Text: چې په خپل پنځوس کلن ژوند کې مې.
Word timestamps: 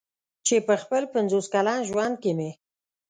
چې 0.45 0.55
په 0.67 0.73
خپل 0.81 1.03
پنځوس 1.13 1.45
کلن 1.53 1.79
ژوند 1.89 2.15
کې 2.21 2.31
مې. 2.37 2.51